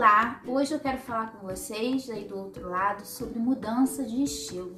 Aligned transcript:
Olá, 0.00 0.40
hoje 0.46 0.72
eu 0.72 0.80
quero 0.80 0.96
falar 0.96 1.30
com 1.30 1.46
vocês 1.46 2.08
aí 2.08 2.24
do 2.24 2.34
outro 2.34 2.70
lado 2.70 3.04
sobre 3.04 3.38
mudança 3.38 4.02
de 4.02 4.22
estilo. 4.22 4.74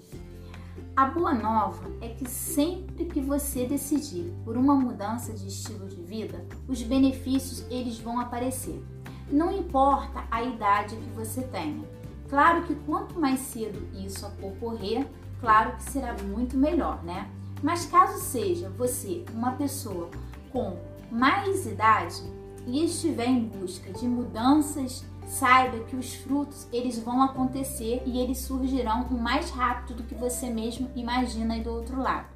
A 0.96 1.06
boa 1.06 1.32
nova 1.32 1.88
é 2.00 2.08
que 2.08 2.28
sempre 2.28 3.04
que 3.04 3.20
você 3.20 3.64
decidir 3.64 4.34
por 4.44 4.56
uma 4.56 4.74
mudança 4.74 5.32
de 5.32 5.46
estilo 5.46 5.86
de 5.86 6.02
vida, 6.02 6.44
os 6.66 6.82
benefícios 6.82 7.64
eles 7.70 8.00
vão 8.00 8.18
aparecer. 8.18 8.84
Não 9.30 9.56
importa 9.56 10.24
a 10.28 10.42
idade 10.42 10.96
que 10.96 11.10
você 11.10 11.42
tenha. 11.42 11.88
Claro 12.28 12.64
que 12.64 12.74
quanto 12.74 13.16
mais 13.16 13.38
cedo 13.38 13.80
isso 14.04 14.26
ocorrer, 14.42 15.06
claro 15.40 15.76
que 15.76 15.84
será 15.84 16.16
muito 16.24 16.56
melhor, 16.56 17.00
né? 17.04 17.30
Mas 17.62 17.86
caso 17.86 18.18
seja 18.18 18.68
você 18.70 19.24
uma 19.32 19.52
pessoa 19.52 20.10
com 20.50 20.76
mais 21.12 21.64
idade, 21.64 22.24
e 22.66 22.84
estiver 22.84 23.28
em 23.28 23.44
busca 23.44 23.92
de 23.92 24.06
mudanças, 24.06 25.04
saiba 25.26 25.80
que 25.84 25.96
os 25.96 26.14
frutos 26.14 26.66
eles 26.72 26.98
vão 26.98 27.22
acontecer 27.22 28.02
e 28.04 28.18
eles 28.18 28.38
surgirão 28.38 29.08
mais 29.10 29.50
rápido 29.50 29.96
do 29.96 30.02
que 30.02 30.14
você 30.14 30.50
mesmo 30.50 30.90
imagina 30.94 31.54
aí 31.54 31.62
do 31.62 31.70
outro 31.70 32.00
lado. 32.00 32.26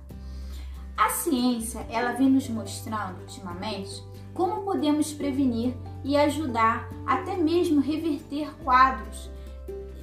A 0.96 1.10
ciência, 1.10 1.86
ela 1.90 2.12
vem 2.12 2.30
nos 2.30 2.48
mostrando 2.48 3.20
ultimamente 3.20 4.02
como 4.32 4.62
podemos 4.62 5.12
prevenir 5.12 5.74
e 6.04 6.16
ajudar 6.16 6.88
até 7.06 7.36
mesmo 7.36 7.80
reverter 7.80 8.54
quadros 8.62 9.30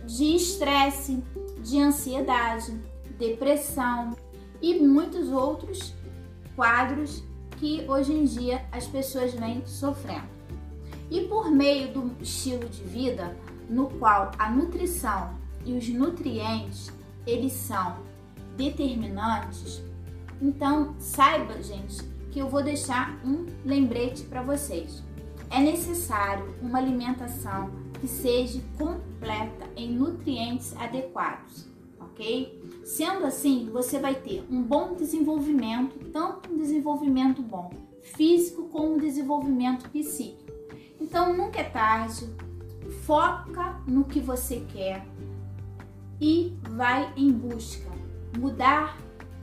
de 0.06 0.36
estresse, 0.36 1.24
de 1.62 1.80
ansiedade, 1.80 2.80
depressão 3.18 4.16
e 4.62 4.80
muitos 4.80 5.30
outros 5.30 5.94
quadros 6.56 7.24
que 7.64 7.86
hoje 7.88 8.12
em 8.12 8.26
dia 8.26 8.62
as 8.74 8.86
pessoas 8.86 9.34
vêm 9.34 9.66
sofrendo. 9.66 10.28
E 11.10 11.22
por 11.22 11.50
meio 11.50 11.94
do 11.94 12.12
estilo 12.22 12.68
de 12.68 12.84
vida 12.84 13.38
no 13.70 13.88
qual 13.92 14.32
a 14.38 14.52
nutrição 14.52 15.34
e 15.64 15.72
os 15.72 15.88
nutrientes 15.88 16.92
eles 17.26 17.54
são 17.54 18.00
determinantes, 18.58 19.82
então 20.42 20.94
saiba, 21.00 21.64
gente, 21.64 22.04
que 22.34 22.40
eu 22.40 22.50
vou 22.50 22.62
deixar 22.62 23.18
um 23.24 23.46
lembrete 23.64 24.24
para 24.24 24.42
vocês. 24.42 25.02
É 25.50 25.62
necessário 25.62 26.54
uma 26.62 26.80
alimentação 26.80 27.72
que 28.02 28.10
seja 28.10 28.60
completa 28.78 29.70
em 29.78 29.90
nutrientes 29.90 30.76
adequados 30.76 31.72
ok? 32.14 32.62
Sendo 32.84 33.26
assim, 33.26 33.70
você 33.72 33.98
vai 33.98 34.16
ter 34.16 34.46
um 34.50 34.62
bom 34.62 34.94
desenvolvimento, 34.94 35.98
tanto 36.12 36.52
um 36.52 36.58
desenvolvimento 36.58 37.42
bom 37.42 37.72
físico 38.02 38.68
como 38.68 38.96
um 38.96 38.98
desenvolvimento 38.98 39.90
psíquico. 39.90 40.52
Então 41.00 41.36
nunca 41.36 41.62
é 41.62 41.64
tarde, 41.64 42.30
foca 43.06 43.82
no 43.88 44.04
que 44.04 44.20
você 44.20 44.66
quer 44.72 45.06
e 46.20 46.54
vai 46.72 47.14
em 47.16 47.32
busca. 47.32 47.90
Mudar 48.38 48.98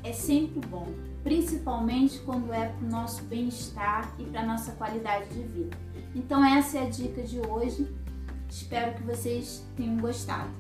é 0.04 0.12
sempre 0.12 0.60
bom, 0.66 0.86
principalmente 1.22 2.19
quando 2.20 2.52
é 2.52 2.69
para 2.69 2.86
o 2.86 2.91
nosso 2.91 3.22
bem-estar 3.25 4.14
e 4.19 4.25
para 4.25 4.42
a 4.42 4.47
nossa 4.47 4.72
qualidade 4.72 5.28
de 5.30 5.42
vida. 5.42 5.77
Então 6.14 6.44
essa 6.44 6.78
é 6.78 6.86
a 6.86 6.91
dica 6.91 7.22
de 7.22 7.41
hoje. 7.41 7.88
Espero 8.48 8.97
que 8.97 9.02
vocês 9.02 9.64
tenham 9.77 9.97
gostado. 9.97 10.50